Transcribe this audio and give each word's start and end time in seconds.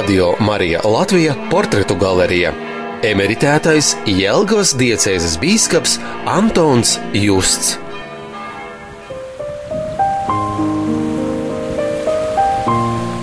Radio 0.00 0.34
Marija 0.40 0.80
Latvija 0.84 1.34
portretu 1.50 1.94
galerija. 2.00 2.54
Emeritētais 3.04 3.90
Jelgavas 4.08 4.70
diecēzes 4.80 5.34
bīskaps 5.42 5.98
Antons 6.24 6.94
Justs. 7.12 7.74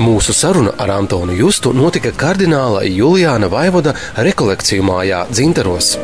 Mūsu 0.05 0.37
saruna 0.37 0.75
ar 0.77 0.93
Antonu 0.99 1.33
Justu 1.39 1.73
notika 1.73 2.13
kardināla 2.13 2.85
Juliāna 2.85 3.49
Vaivoda 3.49 3.95
rekolekciju 4.29 4.85
mājā 4.85 5.25
Dzintaros. 5.33 5.95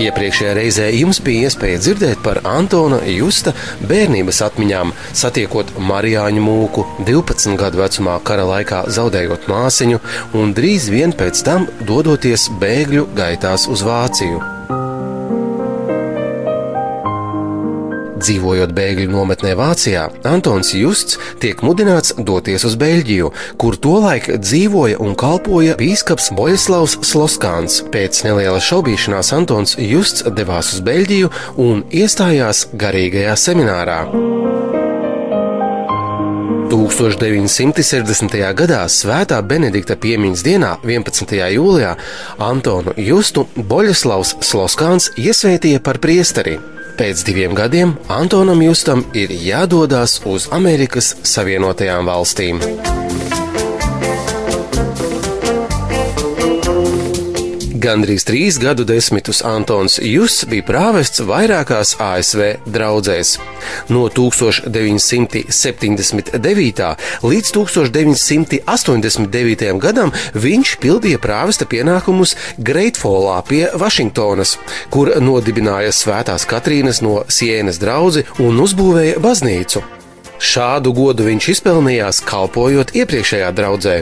Iepriekšējā 0.00 0.52
reizē 0.56 0.86
jums 0.96 1.18
bija 1.20 1.48
iespēja 1.48 1.80
dzirdēt 1.82 2.22
par 2.24 2.38
Antona 2.48 3.02
Justa 3.10 3.52
bērnības 3.90 4.38
atmiņām, 4.46 4.94
satiekot 5.22 5.74
Marijāņu 5.90 6.44
mūku, 6.44 6.86
12 7.08 7.58
gadu 7.60 7.82
vecumā 7.82 8.14
kara 8.24 8.46
laikā 8.48 8.86
zaudējot 8.96 9.50
māsiņu 9.50 10.00
un 10.40 10.54
drīz 10.56 10.88
vien 10.94 11.12
pēc 11.12 11.44
tam 11.44 11.68
dodoties 11.90 12.48
bēgļu 12.62 13.10
gaitās 13.18 13.68
uz 13.68 13.84
Vāciju. 13.84 14.59
Dzīvojot 18.20 18.72
bēgļu 18.76 19.08
nometnē 19.10 19.54
Vācijā, 19.58 20.06
Antons 20.28 20.74
Justs 20.76 21.18
tiek 21.40 21.62
mudināts 21.64 22.12
doties 22.18 22.66
uz 22.68 22.76
Beļģiju, 22.80 23.30
kur 23.60 23.78
tolaik 23.80 24.28
dzīvoja 24.42 25.00
un 25.00 25.16
kalpoja 25.18 25.78
bīskaps 25.80 26.30
Boļislavs 26.36 26.98
Sloskāns. 27.06 27.80
Pēc 27.94 28.22
nelielas 28.26 28.66
šaubīšanās 28.68 29.32
Antons 29.36 29.78
Justs 29.80 30.26
devās 30.36 30.74
uz 30.74 30.84
Beļģiju 30.84 31.32
un 31.64 31.84
iestājās 31.88 32.66
garīgajā 32.76 33.38
seminārā. 33.40 34.02
1960. 36.70 38.36
gadā 38.54 38.84
Svētā 38.86 39.40
Benedikta 39.42 39.96
piemiņas 39.98 40.44
dienā, 40.46 40.74
11. 40.86 41.34
jūlijā, 41.56 41.96
Antonu 42.46 42.94
Justu 43.00 43.48
Boļislavs 43.56 44.36
Sloskāns 44.46 45.10
iesvētīja 45.18 45.82
par 45.82 45.98
priesteri. 46.02 46.60
Pēc 46.98 47.24
diviem 47.26 47.54
gadiem 47.58 47.94
Antonam 48.10 48.62
Justam 48.64 49.04
ir 49.14 49.32
jādodas 49.34 50.18
uz 50.26 50.48
Amerikas 50.56 51.14
Savienotajām 51.26 52.10
valstīm. 52.10 52.62
Gandrīz 57.80 58.26
trīs 58.28 58.58
gadu 58.60 58.84
desmitus 58.84 59.38
Antons 59.46 59.94
Juss 60.04 60.42
bija 60.50 60.64
prāvests 60.68 61.22
vairākās 61.24 61.94
ASV 62.02 62.40
draudzēs. 62.68 63.38
No 63.88 64.08
1979. 64.12 65.48
līdz 67.24 67.52
1989. 67.56 69.80
gadam 69.80 70.12
viņš 70.34 70.76
pildīja 70.82 71.18
prāvesta 71.24 71.64
pienākumus 71.70 72.36
Greitfolā 72.58 73.40
pie 73.48 73.70
Vašingtonas, 73.72 74.58
kur 74.92 75.16
nodibināja 75.16 75.92
Svētās 75.96 76.44
Katrīnas 76.50 77.00
no 77.06 77.24
Sienas 77.32 77.78
draugu 77.80 78.00
un 78.44 78.60
uzbūvēja 78.60 79.16
baznīcu. 79.24 79.80
Šādu 80.40 80.92
godu 80.96 81.24
viņš 81.28 81.44
izpelnījās 81.54 82.16
kalpojot 82.28 82.88
iepriekšējā 82.96 83.50
draudzē 83.56 83.96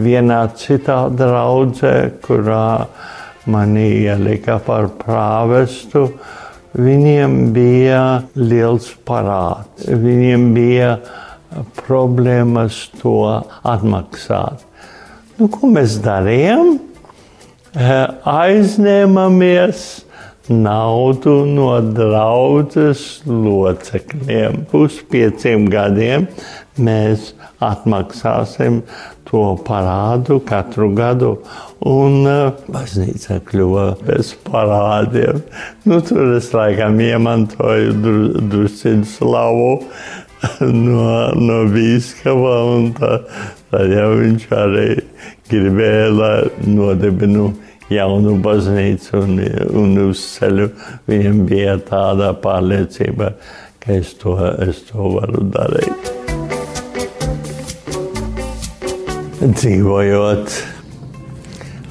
vienā 0.00 0.44
citā 0.58 1.04
draudzē, 1.12 1.94
kurā 2.24 2.86
mani 3.50 3.88
ielika 4.04 4.58
par 4.64 4.88
prāvestu, 5.00 6.06
viņiem 6.74 7.36
bija 7.54 8.04
liels 8.38 8.88
parāds. 9.06 9.86
Viņiem 9.86 10.48
bija 10.56 10.96
problēmas 11.84 12.88
to 13.02 13.18
atmaksāt. 13.62 14.64
Nu, 15.38 15.50
ko 15.50 15.70
mēs 15.74 15.98
darījām? 16.02 16.78
Aizņēmamies 17.74 19.84
naudu 20.50 21.34
no 21.48 21.70
draudzes 21.94 23.22
locekļiem. 23.26 24.64
Uz 24.76 24.98
pieciem 25.10 25.66
gadiem 25.72 26.26
mēs 26.78 27.32
atmaksāsim 27.62 28.82
to 29.28 29.44
parādu 29.66 30.40
katru 30.46 30.90
gadu. 30.94 31.36
Un 31.84 32.22
uh, 32.24 32.52
baznīca 32.72 33.40
kļuva 33.44 33.86
bez 34.04 34.32
parādiem. 34.46 35.42
Nu, 35.84 36.00
tur 36.06 36.36
es 36.38 36.50
laikam 36.54 37.00
iemantoju 37.02 37.96
drusciņu 38.52 39.10
slavu 39.10 39.72
no, 40.86 41.08
no 41.34 41.58
bīskapa. 41.72 43.18
Tad 43.70 43.92
jau 43.92 44.08
viņš 44.22 44.48
arī 44.54 44.88
gribēja, 45.50 46.08
lai 46.14 46.38
nodibinu 46.68 47.52
jaunu 47.92 48.38
baznīcu 48.44 49.20
un, 49.20 49.38
un 49.82 50.02
uz 50.08 50.24
ceļu. 50.34 50.70
Viņam 51.10 51.44
bija 51.48 51.78
tāda 51.84 52.32
pārliecība, 52.44 53.34
ka 53.82 53.98
es 54.00 54.16
to, 54.20 54.38
es 54.64 54.84
to 54.88 55.16
varu 55.18 55.44
darīt. 55.54 56.13
Dzīvojot 59.44 60.48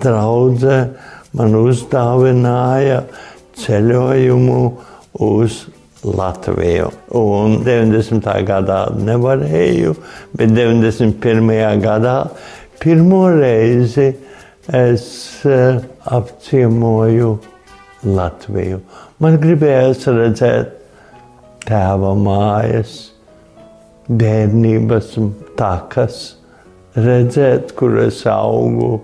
draudzē 0.00 0.88
man 1.36 1.52
uzdāvināja 1.58 3.02
ceļojumu 3.58 4.62
uz 5.28 5.66
Latviju. 6.06 6.88
Un 7.18 7.58
90. 7.66 8.22
gadā 8.46 8.86
nevarēju, 8.94 9.96
bet 10.38 10.54
91. 10.54 11.82
gadā 11.82 12.30
pirmo 12.78 13.26
reizi 13.34 14.14
es 14.72 15.04
eh, 15.44 15.82
apciemoju 16.06 17.38
Latviju. 18.06 18.78
Man 19.18 19.38
gribējās 19.42 20.06
redzēt 20.14 20.70
tēva 21.66 22.14
mājas, 22.16 23.10
bērnības 24.08 25.18
takas, 25.58 26.36
redzēt, 26.96 27.74
kur 27.78 27.98
es 28.02 28.24
augu, 28.30 28.98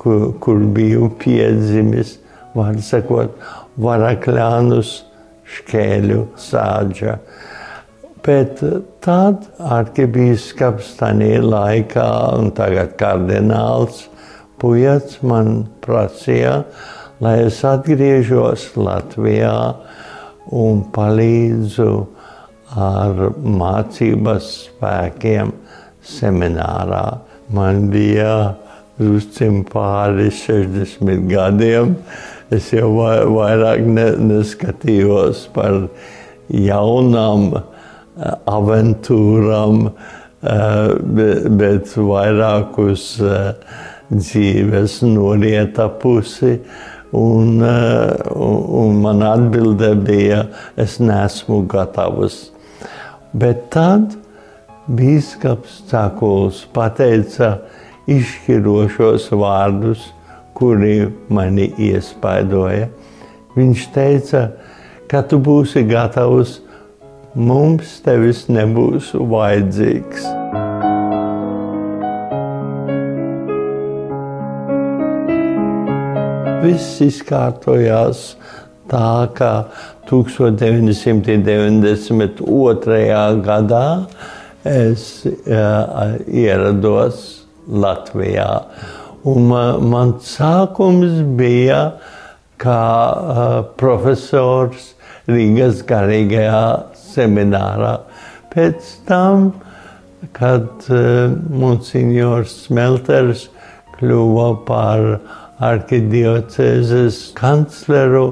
kur, 0.00 0.32
kur 0.42 0.62
biju 0.76 1.10
piedzimis, 1.20 2.16
var 2.56 2.78
sakot, 2.82 3.36
varakļānus 3.82 4.96
šķēļu 5.56 6.22
sāģa. 6.40 7.18
Bet 8.26 8.58
tad 9.04 9.44
arkibīskaps 9.62 10.96
tajā 10.98 11.40
laikā, 11.44 12.10
un 12.34 12.50
tagad 12.56 12.96
kardināls 12.98 14.06
Pujats 14.56 15.18
man 15.20 15.66
prasīja, 15.84 16.62
lai 17.20 17.34
es 17.44 17.58
atgriežos 17.68 18.70
Latvijā 18.80 19.52
un 20.56 20.80
palīdzu 20.94 21.90
ar 22.86 23.20
mācības 23.36 24.48
spēkiem 24.62 25.52
seminārā. 26.06 27.04
Man 27.54 27.88
bija 27.92 28.56
uzcim 28.98 29.62
pāri 29.68 30.30
60 30.32 31.26
gadiem. 31.30 31.96
Es 32.50 32.70
jau 32.74 32.92
vairāk 32.96 33.82
ne, 33.90 34.06
neskatījos 34.22 35.46
par 35.54 35.88
jaunām 36.52 37.48
eh, 37.56 37.62
aventūrām, 38.46 39.88
eh, 39.90 40.92
bet, 41.18 41.48
bet 41.58 41.96
vairāk 41.98 42.78
uz 42.84 43.08
eh, 43.20 43.48
dzīves 44.12 45.00
norieta 45.10 45.88
pusi. 46.02 46.60
Un, 47.16 47.62
un 47.62 48.96
man 49.00 49.22
atbilde 49.24 49.92
bija, 50.04 50.40
es 50.76 50.98
neesmu 51.00 51.62
gatavs. 51.70 52.50
Bet 53.32 53.68
tad 53.72 54.16
Bīskaps 54.86 55.80
Cakuls 55.90 56.60
pateica 56.70 57.58
izšķirošos 58.06 59.34
vārdus, 59.34 60.14
kuri 60.54 61.10
mani 61.26 61.74
iespaidoja. 61.88 62.86
Viņš 63.56 63.82
teica, 63.90 64.54
ka 65.10 65.26
tu 65.26 65.42
būsi 65.42 65.82
gatavs, 65.90 66.62
mums 67.34 67.98
tevis 68.06 68.46
nebūs 68.46 69.10
vajadzīgs. 69.18 70.22
Viss 76.62 77.02
izkārtojās 77.02 78.38
tā, 78.86 79.26
ka 79.34 79.66
1992. 80.06 82.38
gadā 83.50 84.06
es 84.66 85.24
uh, 85.26 86.16
ierados 86.26 87.46
Latvijā. 87.66 88.50
Un 89.26 89.48
man, 89.50 89.86
man 89.90 90.12
sākums 90.22 91.22
bija 91.38 91.80
kā 92.62 92.82
uh, 92.82 93.56
profesors 93.80 94.92
Rīgas 95.26 95.82
garīgajā 95.86 96.62
seminārā. 96.98 97.96
Pēc 98.54 98.92
tam, 99.08 99.50
kad 100.36 100.86
uh, 100.92 101.34
monsignors 101.50 102.54
Smelters 102.66 103.48
kļuva 103.96 104.50
par 104.68 105.08
arkidiocēzes 105.66 107.32
kancleru, 107.36 108.26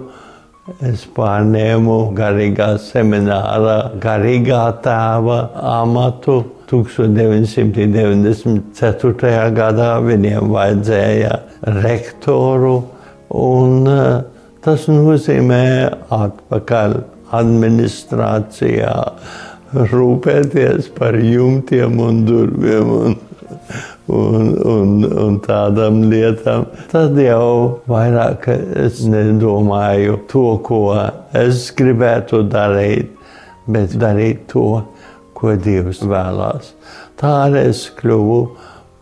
Es 0.65 1.03
pārņēmu 1.13 2.17
garīgā 2.17 2.81
semināra, 2.81 3.93
garīgā 4.01 4.81
tēva 4.85 5.51
amatu. 5.61 6.45
1994. 6.71 9.33
gadā 9.59 9.89
viņiem 10.01 10.49
vajadzēja 10.55 11.35
rektoru, 11.83 12.77
un 13.29 13.87
eh, 13.93 14.25
tas 14.65 14.87
nozīmē 14.89 15.69
atpakaļ 16.17 16.97
administrācijā 17.37 18.97
rūpēties 19.93 20.89
par 20.97 21.13
jumtiem 21.21 22.01
un 22.01 22.25
durvīm. 22.25 22.89
Un 23.05 23.21
un, 24.09 24.51
un, 24.69 24.93
un 25.05 25.39
tādām 25.45 26.03
lietām. 26.11 26.67
Tad 26.93 27.17
jau 27.21 27.81
vairāk 27.91 28.49
es 28.53 29.03
nedomāju 29.09 30.19
to, 30.31 30.47
ko 30.67 30.83
es 31.37 31.71
gribētu 31.77 32.45
darīt, 32.51 33.15
bet 33.67 33.97
darīt 34.01 34.47
to, 34.53 34.85
ko 35.35 35.57
Dievs 35.61 36.03
vēlās. 36.05 36.75
Tā 37.21 37.33
arī 37.47 37.69
es 37.71 37.87
kļuvu 37.97 38.41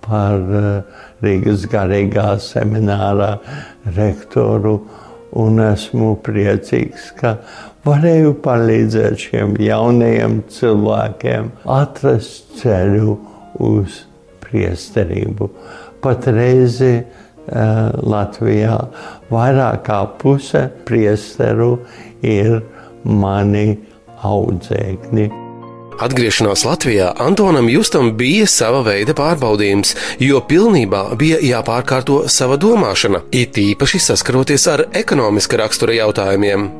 par 0.03 0.39
eh, 0.59 1.01
Rīgas 1.23 1.67
garīgā 1.71 2.35
semināra 2.43 3.37
rektoru 3.97 4.81
un 5.39 5.63
esmu 5.65 6.17
priecīgs, 6.25 7.13
ka 7.17 7.37
varēju 7.87 8.35
palīdzēt 8.45 9.27
šiem 9.27 9.55
jaunajiem 9.63 10.43
cilvēkiem 10.53 11.53
atrast 11.81 12.59
ceļu 12.61 13.17
uz 13.63 14.03
priesterību. 14.53 15.51
Patreiz 16.05 16.79
uh, 16.85 17.03
Latvijā 18.03 18.79
vairāk 19.33 19.85
kā 19.89 20.03
puse 20.21 20.69
priesteru 20.87 21.79
ir 22.23 22.61
mani 23.05 23.79
audzēkņi. 24.23 25.31
Atgriešanās 26.03 26.65
Latvijā 26.65 27.13
Antonam 27.21 27.69
Justam 27.71 28.15
bija 28.19 28.47
sava 28.51 28.81
veida 28.87 29.15
pārbaudījums, 29.15 29.93
jo 30.23 30.41
pilnībā 30.49 31.03
bija 31.21 31.39
jāpārkārto 31.45 32.23
sava 32.33 32.57
domāšana, 32.59 33.21
it 33.31 33.59
īpaši 33.61 34.01
saskaroties 34.01 34.67
ar 34.73 34.87
ekonomiska 34.99 35.61
rakstura 35.61 35.99
jautājumiem. 36.01 36.71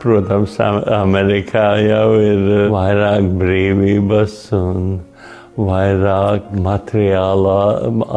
Protams, 0.00 0.54
Amerikā 0.60 1.66
jau 1.82 2.08
ir 2.22 2.70
vairāk 2.70 3.28
brīvības 3.40 4.38
un 4.56 5.00
vairāk 5.56 6.50
materiālā 6.60 7.60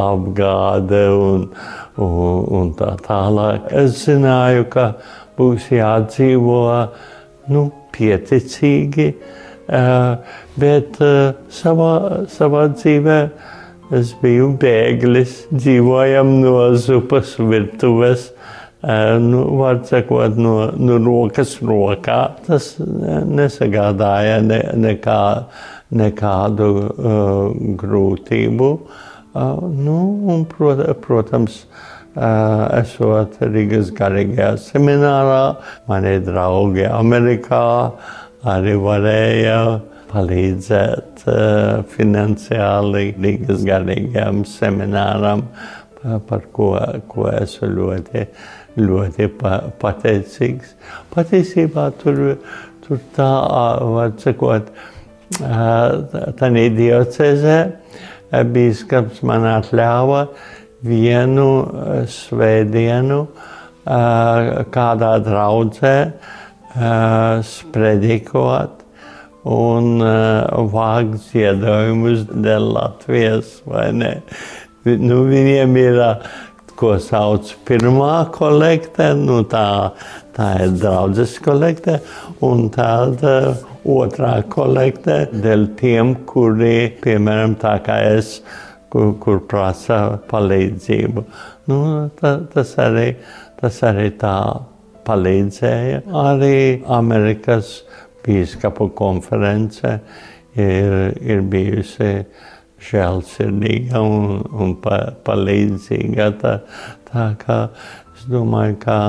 apgāde 0.03 1.03
un, 1.15 1.45
un, 1.95 2.39
un 2.59 2.71
tā 2.79 2.93
tālāk. 3.05 3.69
Es 3.83 4.03
zināju, 4.05 4.67
ka 4.73 4.91
būs 5.39 5.69
jādzīvo 5.71 6.63
nu, 7.53 7.69
pieticīgi, 7.95 9.11
bet 10.59 10.99
savā, 11.59 11.93
savā 12.31 12.65
dzīvē 12.73 13.19
es 13.95 14.11
biju 14.21 14.51
bēglis, 14.61 15.45
dzīvojam 15.53 16.35
no 16.43 16.57
zupas 16.77 17.37
virtuves. 17.39 18.29
Nu, 18.79 19.41
var 19.59 19.81
sakot, 19.83 20.37
no, 20.39 20.69
no 20.79 20.99
rokas 21.03 21.57
rokā. 21.59 22.19
Tas 22.45 22.69
nesagādāja 22.79 24.37
ne, 24.45 24.61
nekā 24.79 25.23
nekādu 25.95 26.69
uh, 26.79 27.53
grūtību. 27.79 28.69
Uh, 29.33 29.61
nu, 29.73 29.97
un, 30.33 30.45
prot, 30.49 30.81
protams, 31.03 31.63
uh, 32.15 32.69
esot 32.79 33.39
Rīgas 33.41 33.91
garīgajā 33.97 34.55
seminārā, 34.61 35.43
mani 35.89 36.17
draugi 36.25 36.85
Amerikā 36.89 37.63
arī 38.49 38.75
varēja 38.81 39.59
palīdzēt 40.09 41.25
uh, 41.29 41.81
finansiāli 41.93 43.11
Rīgas 43.17 43.65
garīgajam 43.67 44.45
semināram, 44.49 45.45
par 45.99 46.45
ko, 46.55 46.71
ko 47.11 47.25
esmu 47.27 47.67
ļoti, 47.75 48.21
ļoti 48.79 49.27
pateicīgs. 49.81 50.71
Patiesībā 51.11 51.89
tur, 51.99 52.21
tur 52.85 53.01
tā, 53.17 53.27
var 53.83 54.13
sakot, 54.23 54.71
tādā 55.37 56.65
diocezē 56.73 57.59
bīskaps 58.49 59.21
man 59.25 59.45
atļāva 59.49 60.25
vienu 60.85 61.47
svētdienu 62.09 63.21
kādā 63.85 65.13
draudzē 65.25 65.95
spredikot 67.49 68.83
un 69.49 70.03
vākt 70.73 71.17
ziedojumus 71.29 72.27
dēļ 72.29 72.67
Latvijas, 72.75 73.55
vai 73.65 73.89
ne? 73.95 74.11
Nu, 74.85 75.23
viņiem 75.27 75.75
ir, 75.79 75.99
ko 76.79 76.93
sauc 77.03 77.49
pirmā 77.67 78.29
kolekte, 78.35 79.09
nu 79.19 79.41
tā, 79.51 79.95
tā 80.35 80.51
ir 80.63 80.75
draudzes 80.79 81.33
kolekte, 81.43 81.97
un 82.45 82.69
tāda 82.71 83.57
otrā 83.89 84.33
kolekte 84.51 85.19
dēļ 85.33 85.67
tiem, 85.79 86.13
kuri, 86.29 86.91
piemēram, 87.03 87.55
tā 87.61 87.77
kā 87.85 87.99
es, 88.13 88.39
kur, 88.93 89.13
kur 89.21 89.41
prasa 89.49 90.19
palīdzību. 90.29 91.25
Nu, 91.69 91.79
ta, 92.19 92.35
tas, 92.53 92.73
arī, 92.81 93.11
tas 93.59 93.79
arī 93.85 94.09
tā 94.21 94.35
palīdzēja. 95.09 96.03
Arī 96.23 96.55
Amerikas 96.99 97.79
bīskapu 98.25 98.89
konference 98.97 99.97
ir, 100.57 100.95
ir 101.21 101.45
bijusi 101.49 102.13
žēlsirdīga 102.89 104.01
un, 104.01 104.43
un 104.53 104.75
pa, 104.83 104.99
palīdzīga. 105.27 106.29
Tā, 106.41 106.55
tā 107.09 107.29
kā 107.41 107.61
es 108.15 108.27
domāju, 108.31 108.77
ka 108.83 108.99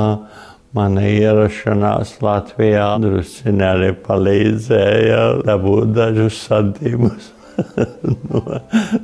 Mana 0.70 1.02
ierašanās 1.02 2.12
Latvijā 2.22 2.86
drusciņā 3.02 3.70
arī 3.74 3.90
palīdzēja 4.04 5.22
dabūt 5.42 5.96
dažus 5.96 6.38
santīmus 6.46 7.32
no, 8.30 8.42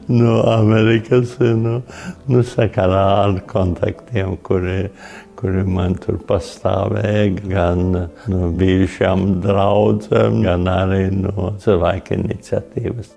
no 0.07 0.37
Amerikas, 0.53 1.35
no, 1.41 1.81
nu, 2.31 2.43
sakarā 2.47 3.05
ar 3.25 3.41
kontaktiem, 3.51 4.37
kuri, 4.47 4.87
kuri 5.39 5.67
man 5.67 5.99
tur 6.01 6.23
pastāvēja, 6.29 7.29
gan 7.51 7.85
no 8.31 8.51
bijušām 8.63 9.41
draudzēm, 9.45 10.43
gan 10.47 10.71
arī 10.71 11.07
no 11.19 11.53
cilvēku 11.63 12.21
iniciatīvas. 12.21 13.17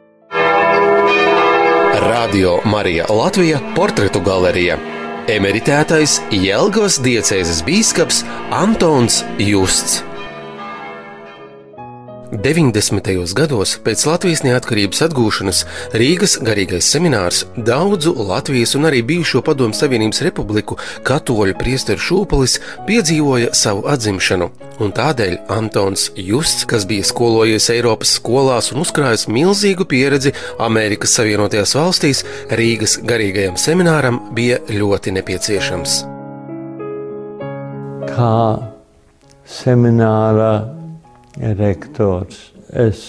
Radio 2.00 2.58
Marija 2.66 3.06
Latvija 3.14 3.60
portretu 3.76 4.26
galerija. 4.26 4.80
Emeritētais 5.30 6.16
Jelgavas 6.34 6.96
diecēzes 7.06 7.62
bīskaps 7.68 8.24
Antons 8.56 9.22
Justs. 9.38 10.09
90. 12.32 13.34
gados 13.34 13.72
pēc 13.82 14.04
Latvijas 14.06 14.44
neatkarības 14.46 15.02
atgūšanas 15.08 15.64
Rīgas 15.98 16.36
garīgais 16.46 16.86
seminārs 16.94 17.40
daudzu 17.58 18.14
Latvijas 18.14 18.76
un 18.78 18.86
arī 18.86 19.02
bijušo 19.02 19.42
Padomu 19.42 19.74
Savienības 19.74 20.22
republiku 20.28 20.78
katoļu 21.08 21.58
priesteru 21.58 21.98
šūpolis 22.06 22.60
piedzīvoja 22.86 23.50
savu 23.58 23.88
atzimšanu, 23.90 24.52
un 24.78 24.94
tādēļ 24.94 25.36
Antons 25.58 26.12
Justs, 26.14 26.70
kas 26.70 26.86
bija 26.86 27.08
skolojies 27.10 27.72
Eiropas 27.74 28.14
skolās 28.20 28.70
un 28.76 28.86
uzkrājis 28.86 29.26
milzīgu 29.26 29.90
pieredzi 29.90 30.36
Amerikas 30.62 31.18
Savienotajās 31.18 31.74
valstīs, 31.82 32.26
Rīgas 32.54 33.00
garīgajam 33.10 33.58
semināram 33.58 34.22
bija 34.38 34.62
ļoti 34.70 35.18
nepieciešams. 35.18 36.02
Kā 38.14 38.36
semināra 39.50 40.79
rektors. 41.38 42.50
Es 42.70 43.02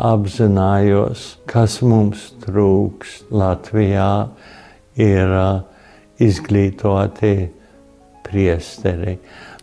apzinājos, 0.00 1.36
kas 1.44 1.80
mums 1.84 2.30
trūks 2.44 3.22
Latvijā, 3.28 4.30
ir 4.96 5.34
izglītoti 6.22 7.34
priesteri. 8.24 9.18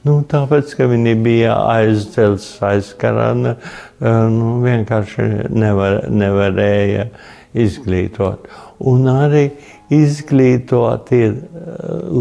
Nu, 0.05 0.21
tāpēc, 0.29 0.75
ka 0.77 0.87
viņi 0.89 1.15
bija 1.23 1.55
aizcelts 1.73 2.53
aizkarā, 2.63 3.31
nu, 3.35 4.53
vienkārši 4.63 5.49
nevar, 5.51 6.05
nevarēja 6.07 7.09
izglītot. 7.57 8.47
Un 8.87 9.09
arī 9.11 9.49
izglītoti 9.91 11.23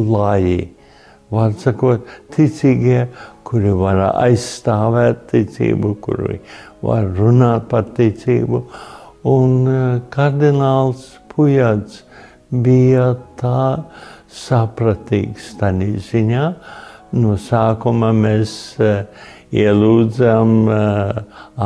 laji, 0.08 0.60
var 1.30 1.52
sakot, 1.60 2.08
ticīgie 2.34 3.04
kuri 3.48 3.72
var 3.72 4.00
aizstāvēt 4.10 5.24
ticību, 5.30 5.94
kuri 6.04 6.38
var 6.84 7.06
runāt 7.16 7.68
par 7.70 7.86
ticību. 7.96 8.62
Un 9.28 9.54
e, 9.68 9.78
kardināls 10.12 11.14
Pujats 11.32 12.02
bija 12.50 13.12
tā 13.40 13.84
sapratīgs 14.32 15.54
tādā 15.60 15.88
ziņā. 16.10 16.44
No 17.16 17.38
sākuma 17.40 18.12
mēs 18.12 18.52
e, 18.76 18.92
ielūdzām 19.54 20.50
e, 20.68 20.80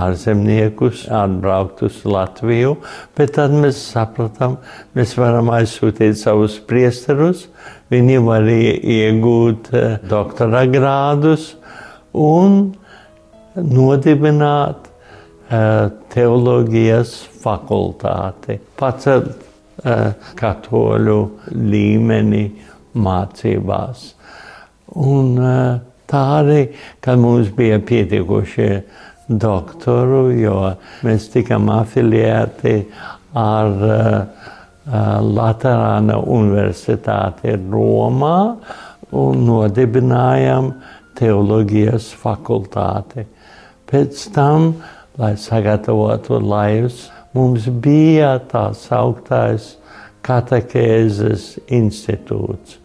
ārzemniekus 0.03 1.07
atbraukt 1.13 1.83
uz 1.87 2.03
Latviju, 2.07 2.77
bet 3.19 3.35
tad 3.39 3.55
mēs 3.57 3.81
sapratām, 3.93 4.59
mēs 4.97 5.17
varam 5.19 5.51
aizsūtīt 5.55 6.21
savus 6.21 6.61
priesterus, 6.69 7.49
viņi 7.93 8.21
var 8.25 8.47
iegūt 8.49 9.73
doktora 10.09 10.63
grādus, 10.71 11.53
un 12.13 12.73
nodibināt 13.57 14.89
uh, 14.89 15.91
teoloģijas 16.13 17.15
fakultāti, 17.43 18.59
pacelt 18.79 19.49
katoļu 20.39 21.19
līmeni 21.57 22.43
mācībās. 23.03 24.05
Un 25.03 25.31
uh, 25.41 25.81
tā 26.13 26.23
arī, 26.43 26.61
kad 27.01 27.19
mums 27.21 27.51
bija 27.57 27.81
pietiekošie 27.81 28.71
doktoru, 29.29 30.27
jo 30.37 30.57
mēs 31.07 31.31
tikam 31.33 31.71
afiliēti 31.73 32.77
ar 33.39 33.85
uh, 33.89 34.49
Laterāna 35.23 36.19
Universitāti 36.19 37.55
Romā 37.57 38.39
un 39.15 39.45
nodibinājām 39.47 40.73
teoloģijas 41.19 42.11
fakultāti. 42.19 43.25
Pēc 43.87 44.25
tam, 44.35 44.73
lai 45.21 45.35
sagatavotu 45.39 46.41
laivus, 46.41 47.07
mums 47.37 47.69
bija 47.85 48.35
tā 48.51 48.71
sauktais 48.75 49.77
katehēzes 50.25 51.59
institūts, 51.73 52.79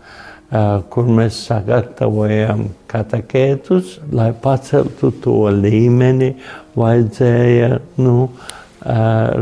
kur 0.49 1.09
mēs 1.11 1.41
sagatavojam 1.47 2.67
katehētus, 2.87 3.97
lai 4.15 4.29
paceltu 4.43 5.11
to 5.23 5.39
līmeni, 5.51 6.33
vajadzēja 6.77 7.81
nu, 7.99 8.29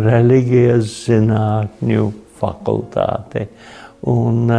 reliģijas 0.07 0.93
zinātņu 1.05 2.07
fakultāti. 2.39 3.45
Un 4.09 4.49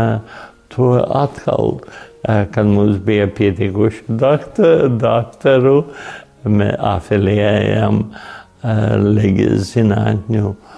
to 0.71 0.93
atkal 1.03 1.81
kad 2.27 2.67
mums 2.67 2.99
bija 3.07 3.27
pietikuši 3.31 4.07
doktor, 4.09 4.89
doktoru, 5.03 5.77
mēs 6.47 6.79
afiliējam 6.95 8.05
Leģijas 8.67 9.75
zinātņu 9.75 10.47
fakultāti 10.47 10.76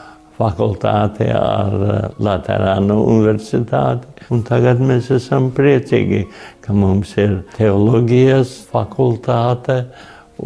ar 1.35 1.75
Latvijas 2.23 2.91
universitāti. 2.95 4.07
Un 4.31 4.45
tagad 4.47 4.81
mēs 4.85 5.11
esam 5.15 5.51
priecīgi, 5.57 6.25
ka 6.63 6.77
mums 6.77 7.15
ir 7.19 7.41
teoloģijas 7.57 8.55
fakultāte 8.71 9.81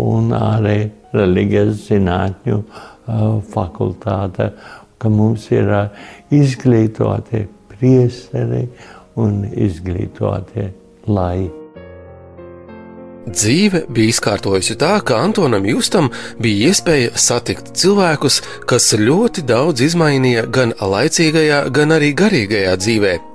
un 0.00 0.32
arī 0.37 0.78
reliģijas 1.12 1.88
zinātņu 1.90 2.61
fakultāte, 3.52 4.52
ka 4.99 5.11
mums 5.12 5.49
ir 5.52 5.72
izglītoti 6.32 7.46
priesteri 7.72 8.68
un 9.20 9.42
izglītoti 9.50 10.70
lai. 11.11 11.62
Dzīve 13.26 13.85
bija 13.87 14.11
izkārtojusi 14.11 14.75
tā, 14.81 14.97
ka 15.07 15.21
Antonam 15.23 15.67
Justam 15.69 16.11
bija 16.43 16.73
iespēja 16.73 17.12
satikt 17.14 17.75
cilvēkus, 17.79 18.41
kas 18.67 18.93
ļoti 18.99 19.47
daudz 19.47 19.85
izmainīja 19.87 20.49
gan 20.50 20.75
laicīgajā, 20.81 21.67
gan 21.71 21.95
arī 21.99 22.14
garīgajā 22.19 22.79
dzīvēm. 22.83 23.31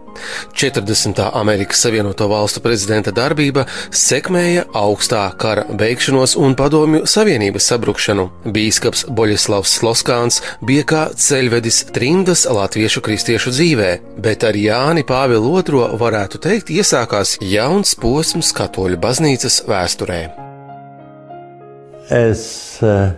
40. 0.53 1.21
Amerikas 1.33 1.81
Savienoto 1.86 2.27
Valstu 2.31 2.62
prezidenta 2.63 3.13
darbība 3.15 3.67
sekmēja 3.91 4.65
augstā 4.77 5.24
kara 5.39 5.65
beigšanos 5.77 6.36
un 6.39 6.55
padomju 6.57 7.05
savienības 7.09 7.69
sabrukšanu. 7.71 8.27
Bīskaps 8.45 9.05
Boļislavs 9.13 9.77
Sloskāns 9.79 10.41
bija 10.65 10.88
kā 10.88 11.03
ceļvedis 11.15 11.83
trimdas 11.95 12.47
latviešu 12.50 13.03
kristiešu 13.05 13.53
dzīvē, 13.55 13.91
bet 14.24 14.47
ar 14.47 14.57
Jāni 14.57 15.05
Pāvilu 15.07 15.57
II 15.62 15.86
varētu 16.01 16.41
teikt 16.43 16.74
iesākās 16.74 17.38
jauns 17.43 17.95
posms 18.00 18.53
katoļu 18.57 19.00
baznīcas 19.01 19.63
vēsturē. 19.69 20.21
Es 22.13 22.79
uh, 22.81 23.12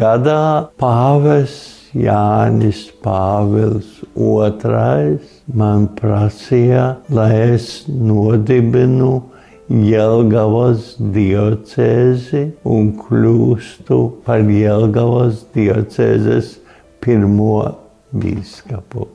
gadā 0.00 0.42
pāvests 0.80 1.71
Jānis 1.92 2.86
Pāvils 3.04 4.00
II 4.16 5.18
man 5.52 5.88
prasīja, 5.98 6.96
lai 7.12 7.52
es 7.52 7.84
nodibinu 7.88 9.28
Jelgavas 9.68 10.96
diocēzi 10.98 12.52
un 12.64 12.96
kļūstu 12.96 14.24
par 14.24 14.40
Jelgavas 14.48 15.44
diocēzes 15.52 16.56
pirmo 17.04 17.76
bīskapu. 18.16 19.08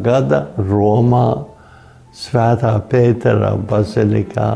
gada 0.06 0.48
Romā 0.58 1.57
Svētā 2.18 2.72
Pētera 2.90 3.52
bazilikā 3.70 4.48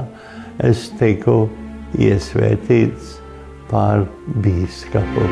es 0.65 0.87
tiku 0.97 1.43
iesvētīts 1.93 3.11
par 3.69 4.07
bīskapu. 4.41 5.25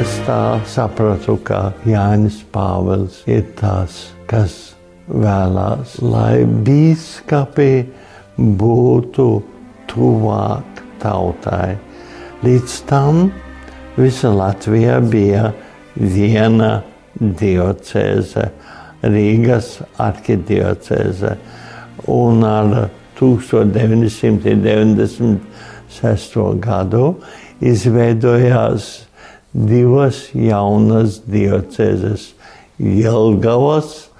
Es 0.00 0.16
tā 0.26 0.58
sapratu, 0.66 1.38
ka 1.46 1.60
Jānis 1.86 2.40
Pāvils 2.50 3.22
ir 3.30 3.46
tas, 3.62 4.00
kas 4.26 4.58
vēlās, 5.06 5.94
lai 6.02 6.42
bīskapi 6.66 7.70
būtu 8.58 9.30
tuvāk 9.94 10.84
tautai 10.98 11.91
Līdz 12.42 12.72
tam 12.90 13.28
visa 13.94 14.26
Latvija 14.34 14.96
bija 15.06 15.52
viena 15.94 16.82
diocēze, 17.14 18.50
Rīgas 19.06 19.78
arhidiocēze. 20.02 21.38
Un 22.10 22.42
ar 22.42 22.90
1996. 23.20 25.38
gadu 26.66 27.14
izveidojās 27.62 29.06
divas 29.54 30.34
jaunas 30.34 31.22
diocēzes- 31.22 32.34
Jelgavas 33.02 34.10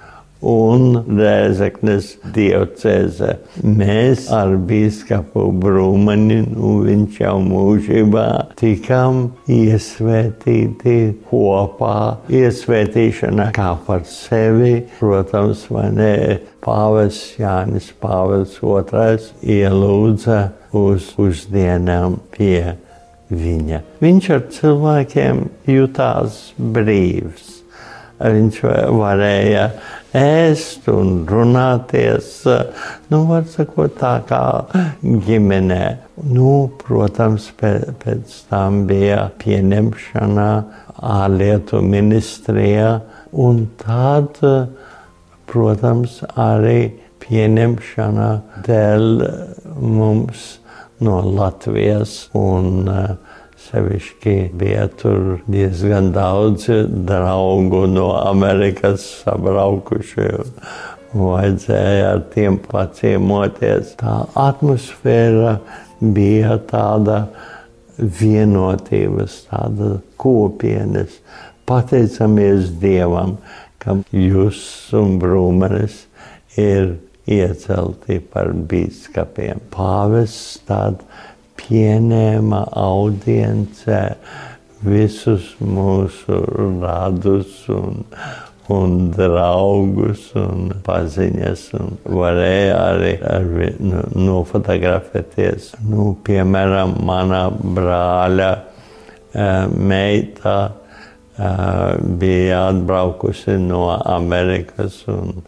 un 0.43 0.97
Rēzeknes 1.07 2.13
diocēze. 2.35 3.37
Mēs 3.63 4.27
ar 4.33 4.55
bīskapu 4.69 5.47
Brūmani, 5.63 6.41
nu 6.51 6.75
viņš 6.85 7.19
jau 7.23 7.35
mūžībā, 7.45 8.27
tikām 8.59 9.23
iesvētīti 9.51 10.97
kopā. 11.29 11.97
Iesvētīšana 12.33 13.49
kā 13.55 13.71
par 13.87 14.03
sevi, 14.09 14.75
protams, 14.99 15.65
ne, 15.95 16.39
pāvis 16.63 17.21
Jānis 17.39 17.91
Pāvils 18.01 18.59
II 18.63 19.57
ielūdza 19.57 20.39
uz 20.73 21.11
pusdienām 21.17 22.19
pie 22.33 22.75
viņa. 23.33 23.81
Viņš 24.03 24.29
ar 24.35 24.45
cilvēkiem 24.53 25.43
jutās 25.69 26.45
brīvs. 26.57 27.52
Viņš 28.21 28.59
varēja 28.93 29.63
ēst 30.15 30.85
un 30.91 31.23
runāties, 31.27 32.29
nu, 33.09 33.23
var 33.27 33.47
sakot, 33.49 33.95
tā 33.99 34.13
kā 34.29 34.43
ģimenē. 35.01 35.83
Nu, 36.29 36.69
protams, 36.83 37.49
pēc, 37.59 37.89
pēc 38.03 38.37
tam 38.51 38.83
bija 38.87 39.25
pieņemšana 39.41 40.47
ārlietu 41.17 41.81
ministrijā, 41.83 42.99
un 43.33 43.65
tad, 43.81 44.37
protams, 45.49 46.21
arī 46.39 46.93
pieņemšana 47.23 48.29
dēļ 48.67 49.07
mums 49.81 50.47
no 51.03 51.19
Latvijas 51.33 52.29
un 52.37 52.85
uh, 52.87 53.32
Sevišķi 53.73 54.33
bija 54.53 54.83
tur 55.01 55.39
diezgan 55.49 56.11
daudz 56.13 56.67
draugu 57.07 57.87
no 57.89 58.11
Amerikas 58.19 59.01
sabraukuši. 59.23 60.27
Vajadzēja 61.17 62.11
ar 62.11 62.21
tiem 62.35 62.59
paciemoties. 62.61 63.95
Tā 63.97 64.19
atmosfēra 64.37 65.55
bija 66.05 66.59
tāda 66.69 67.17
vienotības, 67.97 69.39
tāda 69.49 69.89
kopienas. 70.21 71.17
Pateicamies 71.65 72.75
Dievam, 72.77 73.39
ka 73.81 73.97
jūs 74.13 74.61
un 75.01 75.17
brūmenis 75.17 76.03
ir 76.61 76.99
iecelti 77.25 78.21
par 78.21 78.53
bīskapiem. 78.53 79.65
Pāvests 79.73 80.61
tāds 80.69 81.23
pieņēma 81.63 82.63
audiencē 82.79 84.01
visus 84.83 85.53
mūsu 85.63 86.39
radus 86.81 87.63
un, 87.71 88.03
un 88.73 88.97
draugus 89.15 90.29
un 90.39 90.73
paziņas. 90.85 91.65
Un 91.79 91.97
varēja 92.19 92.77
arī 92.89 93.13
ar, 93.31 93.49
nu, 93.79 94.03
nofotografēties. 94.27 95.73
Nu, 95.87 96.13
piemēram, 96.27 96.97
mana 97.07 97.45
brāļa 97.49 98.51
meita 99.73 100.57
bija 102.19 102.67
atbraukusi 102.69 103.55
no 103.57 103.87
Amerikas 103.97 104.99
un 105.09 105.39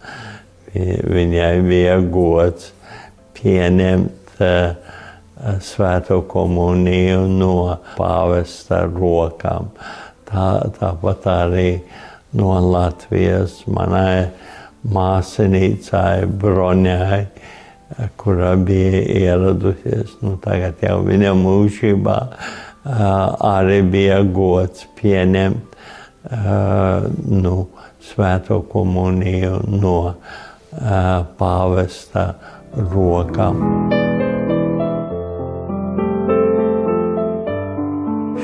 viņai 0.73 1.51
bija 1.67 1.99
gods 2.11 2.71
pieņemt 3.37 4.41
uh, 4.41 4.84
svēto 5.61 6.21
komuniju 6.29 7.25
no 7.29 7.77
pāvesta 7.97 8.85
rokām. 8.89 9.69
Tā, 10.25 10.47
tāpat 10.79 11.27
arī 11.29 11.69
no 12.35 12.55
Latvijas 12.71 13.61
manai 13.69 14.31
māsīnīcai 14.85 16.25
Broņai, 16.41 17.21
kura 18.19 18.55
bija 18.57 19.01
ieradusies. 19.21 20.17
Nu, 20.25 20.35
tagad 20.41 20.81
jau 20.83 20.99
viņa 21.05 21.33
mūžībā 21.37 22.17
arī 22.85 23.81
bija 23.89 24.21
gods 24.25 24.87
pieņemt 24.99 25.77
nu, 27.29 27.55
svēto 28.05 28.61
komuniju 28.71 29.61
no 29.77 29.99
pāvesta 31.39 32.33
rokām. 32.75 34.14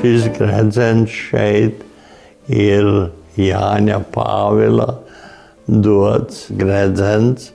Šis 0.02 0.24
gredzens 0.34 1.12
šeit 1.14 1.82
ir 2.50 2.86
Jāņa 3.38 4.00
Pāvila 4.10 4.96
dots 5.68 6.48
gredzens. 6.58 7.52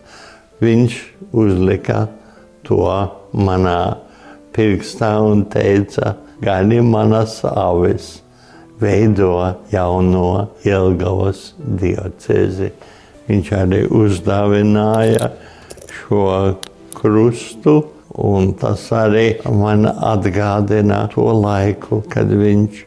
Viņš 0.64 0.96
uzlika 1.36 2.06
to 2.64 2.86
manā 3.36 3.98
pirkstā 4.56 5.10
un 5.28 5.44
teica, 5.52 6.14
gani 6.40 6.80
manas 6.88 7.42
avis, 7.52 8.22
veido 8.80 9.34
jauno 9.74 10.48
Jelgavas 10.64 11.52
diocezi. 11.60 12.72
Viņš 13.28 13.54
arī 13.60 13.84
uzdāvināja 13.92 15.34
šo 16.00 16.32
krustu 16.96 17.82
Un 18.18 18.54
tas 18.58 18.88
arī 18.98 19.28
man 19.54 19.86
atgādina 19.86 21.04
to 21.12 21.28
laiku, 21.38 22.02
kad 22.10 22.32
viņš 22.34 22.80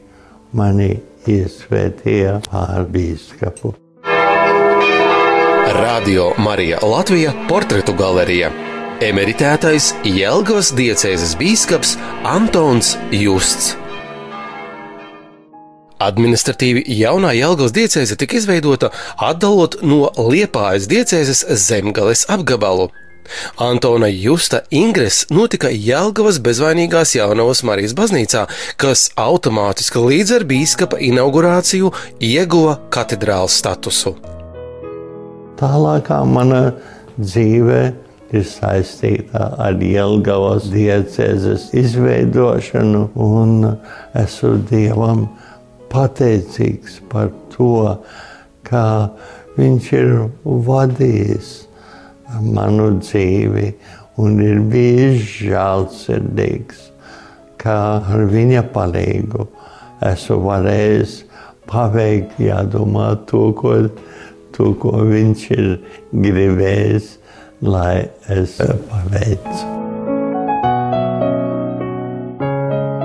mani 0.59 0.97
iesvētīja 1.31 2.41
pār 2.51 2.89
bīskapu. 2.91 3.75
Radio 5.81 6.33
Marija 6.39 6.81
Latvija 6.83 7.33
portretu 7.49 7.95
galerija. 7.95 8.51
Emeritētais 9.01 9.93
Jelgavas 10.05 10.73
diecēzes 10.77 11.37
bīskaps 11.41 11.95
Antons 12.27 12.97
Justs. 13.15 13.77
Administratīvi 16.01 16.83
jaunā 16.97 17.31
Jelgavas 17.37 17.75
diecēze 17.77 18.17
tika 18.21 18.39
izveidota 18.41 18.91
atdalot 19.21 19.79
no 19.85 20.09
Liepājas 20.17 20.89
diecēzes 20.91 21.45
zemgales 21.61 22.27
apgabalu. 22.33 22.89
Antona 23.61 24.09
Justa 24.09 24.61
ingres 24.71 25.23
notika 25.31 25.71
Jelgavas 25.71 26.41
bezvainīgās 26.43 27.15
Jaunavas 27.17 27.63
Marijas 27.67 27.95
baznīcā, 27.99 28.47
kas 28.81 29.09
automātiski 29.21 30.03
līdz 30.05 30.37
ar 30.39 30.47
bīskapa 30.51 31.01
inaugurāciju 31.11 31.93
ieguva 32.25 32.77
katedrāls 32.95 33.59
statusu. 33.63 34.15
Tālākā 35.61 36.21
mana 36.25 36.63
dzīve 37.19 37.81
ir 38.31 38.47
saistīta 38.47 39.51
ar 39.61 39.81
Jelgavas 39.83 40.71
diecēzes 40.73 41.71
izveidošanu, 41.77 43.09
un 43.15 43.75
esmu 44.17 44.55
Dievam 44.71 45.27
pateicīgs 45.91 47.03
par 47.11 47.35
to, 47.53 47.99
ka 48.65 48.87
Viņš 49.61 49.87
ir 49.99 50.11
vadījis 50.67 51.49
manu 52.39 52.93
dzīvi 53.01 53.73
un 54.21 54.39
ir 54.45 54.61
bijis 54.71 55.25
žēlsirdīgs, 55.41 56.85
kā 57.61 57.81
ar 58.01 58.27
viņa 58.31 58.65
palīgu 58.75 59.47
esmu 60.11 60.39
varējis 60.47 61.17
paveikt, 61.71 62.39
jādomā 62.43 63.13
to, 63.31 63.51
ko, 63.57 63.75
to, 64.57 64.73
ko 64.81 64.95
viņš 65.11 65.45
ir 65.57 65.67
gribējis, 66.13 67.13
lai 67.63 68.09
es 68.33 68.57
paveicu. 68.91 69.77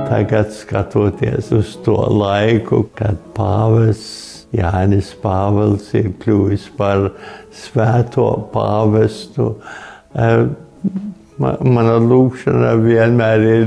Tagad 0.05 0.53
skatoties 0.55 1.51
uz 1.51 1.75
to 1.83 1.97
laiku, 2.13 2.85
kad 2.95 3.19
pāvests 3.35 4.44
Jānis 4.55 5.11
Pāvils 5.21 5.89
ir 5.97 6.11
kļuvis 6.21 6.69
par 6.77 7.09
svēto 7.53 8.27
pāvestu. 8.53 9.53
Eh, 10.15 10.45
mana 11.39 11.95
lūkšana 11.99 12.75
vienmēr 12.83 13.47
ir, 13.51 13.65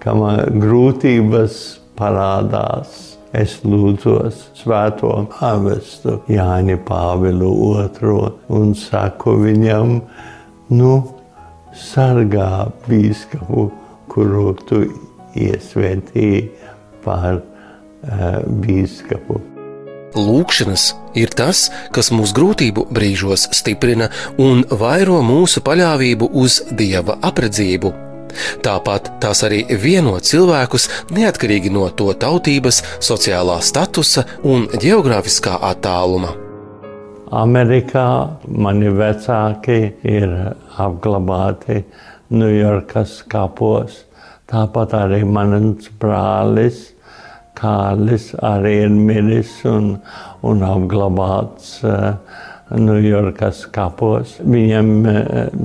ka 0.00 0.14
man 0.16 0.60
grūtības 0.62 1.58
parādās 1.98 3.14
es 3.34 3.56
lūdzos 3.66 4.38
svēto 4.58 5.10
pāvestu 5.32 6.20
Jāni 6.30 6.76
Pāvilu 6.86 7.50
II 7.82 8.28
un 8.54 8.74
saku 8.78 9.34
viņam, 9.42 9.96
nu, 10.78 10.92
sargā 11.74 12.68
bīskapu, 12.86 13.66
kuru 14.12 14.52
tu 14.68 14.84
iesvētīji 15.34 16.44
par 17.04 17.40
uh, 17.40 18.38
bīskapu. 18.62 19.53
Lūkšanas 20.14 20.92
ir 21.18 21.32
tas, 21.34 21.68
kas 21.94 22.12
mūsu 22.14 22.36
grūtību 22.36 22.86
brīžos 22.94 23.48
stiprina 23.56 24.10
un 24.38 24.62
vairo 24.70 25.18
mūsu 25.26 25.62
paļāvību 25.66 26.30
uz 26.38 26.60
Dieva 26.70 27.18
apredzību. 27.22 27.90
Tāpat 28.62 29.10
tās 29.22 29.42
arī 29.46 29.64
vieno 29.82 30.14
cilvēkus 30.18 30.88
neatkarīgi 31.14 31.70
no 31.74 31.88
to 31.98 32.12
tautības, 32.18 32.80
sociālā 33.02 33.60
statusa 33.62 34.24
un 34.46 34.66
geogrāfiskā 34.70 35.58
attāluma. 35.70 36.34
Amerikā 37.34 38.08
mani 38.46 38.90
vecāki 38.94 39.78
ir 40.06 40.34
apglabāti 40.78 41.82
Ņujorkas 42.34 43.24
kapos. 43.30 44.04
Tāpat 44.50 44.94
arī 44.96 45.22
mans 45.26 45.88
brālis 46.00 46.93
Kārlis 47.64 48.34
arī 48.44 48.74
ir 48.84 48.92
miris 48.92 49.52
un, 49.64 49.94
un 50.44 50.64
apglabāts 50.66 51.78
Ņujorkas 52.74 53.62
uh, 53.64 53.70
kapos. 53.72 54.34
Viņam 54.44 54.90
uh, 55.08 55.16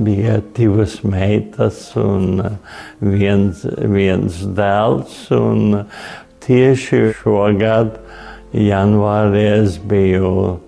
bija 0.05 0.37
divas 0.55 0.99
meitas 1.03 1.81
un 1.99 2.39
uh, 2.39 2.55
viens, 3.03 3.65
viens 3.91 4.39
dēls. 4.55 5.17
Un 5.35 5.81
tieši 6.45 7.01
šogad 7.19 7.97
janvārī 8.55 9.45
es 9.59 9.75
biju 9.91 10.59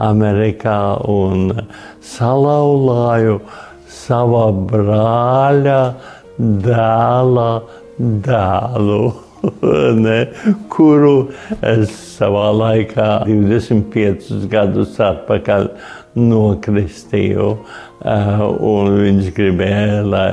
Amerikā 0.00 0.80
un 1.12 1.50
salauzāju 2.00 3.40
sava 4.00 4.46
brāļa 4.72 5.82
dēla 6.40 7.50
dēlu. 8.00 9.29
ne, 10.04 10.18
kuru 10.72 11.30
es 11.64 11.92
savā 12.16 12.50
laikā, 12.56 13.08
25 13.28 14.48
gadus 14.50 14.98
atpakaļ, 15.00 15.70
nokristīju. 16.20 17.46
Uh, 18.00 18.42
viņš 18.96 19.28
gribēja, 19.36 20.00
lai, 20.08 20.28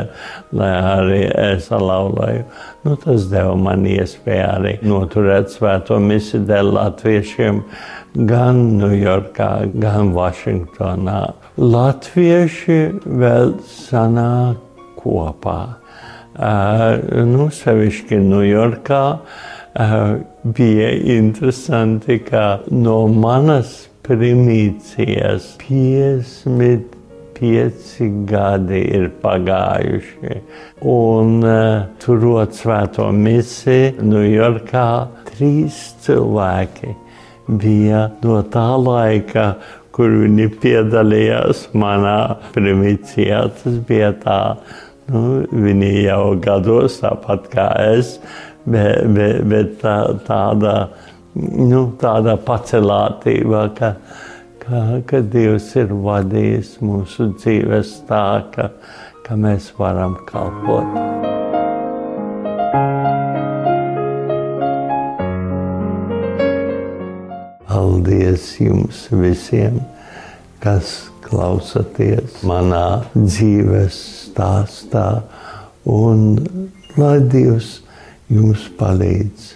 lai 0.55 0.71
arī 0.73 1.21
es 1.27 1.67
laulāju. 1.69 2.45
Nu, 2.85 2.95
tas 3.01 3.27
deva 3.31 3.53
man 3.59 3.85
iespēju 3.85 4.45
arī 4.47 4.73
noturēt 4.87 5.51
svēto 5.53 5.99
misiju 6.01 6.45
dēļ 6.47 6.71
latviešiem 6.79 7.59
gan 8.29 8.63
Ņujorkā, 8.79 9.51
gan 9.77 10.13
Vašingtonā. 10.15 11.19
Latvieši 11.59 12.79
vēl 13.05 13.57
sanāk 13.67 14.63
kopā 14.97 15.59
nu, 16.37 17.47
sevišķi 17.53 18.17
Ņujorkā, 18.21 19.03
bija 20.57 20.89
interesanti, 21.17 22.19
ka 22.25 22.59
no 22.69 23.07
manas 23.09 23.87
primīcijas 24.07 25.57
55 25.63 28.11
gadi 28.29 28.81
ir 28.99 29.09
pagājuši. 29.23 30.37
Un 30.93 31.27
turot 32.03 32.51
svēto 32.57 33.05
misiju 33.13 34.07
Ņujorkā, 34.13 34.87
trīs 35.31 35.77
cilvēki 36.05 36.89
bija 37.47 38.07
no 38.23 38.41
tā 38.51 38.67
laika, 38.81 39.53
kur 39.95 40.11
viņi 40.13 40.47
piedalījās 40.61 41.67
manā 41.77 42.37
primīcijā. 42.53 43.39
Tas 43.57 43.79
bija 43.87 44.11
tā 44.21 44.39
Nu, 45.07 45.21
viņi 45.47 46.03
jau 46.03 46.35
gados, 46.43 46.97
tāpat 46.99 47.45
kā 47.53 47.67
es, 47.93 48.17
bet, 48.67 49.05
bet, 49.15 49.37
bet 49.47 49.77
tā, 49.79 49.93
tāda, 50.27 50.73
nu, 51.31 51.85
tāda 52.01 52.33
pacelātība, 52.43 53.61
ka, 53.77 53.93
ka, 54.65 54.81
ka 55.07 55.21
Dievs 55.23 55.69
ir 55.79 55.95
vadījis 55.95 56.73
mūsu 56.83 57.29
dzīves 57.37 57.93
tā, 58.09 58.25
ka, 58.51 58.67
ka 59.23 59.39
mēs 59.39 59.71
varam 59.79 60.19
kalpot. 60.27 60.91
Paldies 67.71 68.57
jums 68.59 69.05
visiem, 69.15 69.79
kas 70.59 70.97
klausaties 71.23 72.41
manā 72.43 73.05
dzīves 73.15 74.26
stāstā, 74.37 75.23
un 75.89 76.37
lai 76.97 77.19
Dievs 77.25 77.79
jums 78.29 78.67
palīdz 78.77 79.53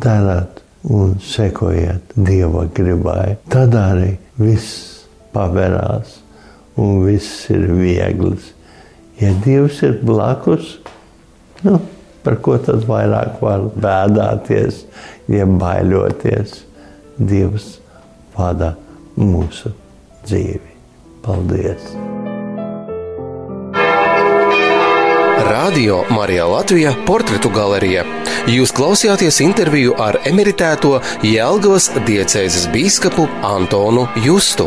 darāt 0.00 0.62
un 0.88 1.16
sekojiet 1.20 2.14
Dieva 2.16 2.66
gribai. 2.72 3.36
Tad 3.52 3.74
arī 3.76 4.16
viss 4.38 5.04
paverās 5.34 6.20
un 6.80 7.02
viss 7.04 7.48
ir 7.50 7.68
viegls. 7.76 8.52
Ja 9.20 9.32
Dievs 9.44 9.82
ir 9.84 9.98
blakus, 10.04 10.76
nu, 11.64 11.80
par 12.24 12.38
ko 12.44 12.58
tad 12.60 12.84
vairāk 12.88 13.40
var 13.40 13.68
bēdāties, 13.80 14.84
ja 15.32 15.48
baiļoties? 15.48 16.62
Dievs 17.16 17.78
vada 18.36 18.74
mūsu 19.16 19.72
dzīvi. 20.26 20.76
Paldies! 21.24 22.25
Radio 25.46 26.00
Marijā 26.10 26.42
Latvijā 26.50 26.90
portretu 27.06 27.52
galerija. 27.54 28.02
Jūs 28.50 28.72
klausījāties 28.74 29.38
interviju 29.44 29.94
ar 30.02 30.18
emeritēto 30.26 30.96
Jēlgavas 31.22 31.92
diecēzes 32.08 32.66
bīskapu 32.74 33.28
Antonu 33.46 34.08
Justu. 34.26 34.66